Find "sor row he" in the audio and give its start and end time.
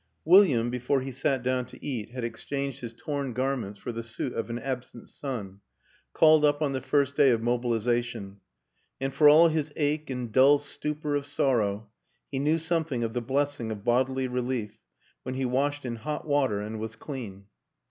11.27-12.39